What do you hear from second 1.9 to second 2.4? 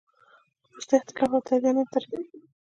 ته راځي.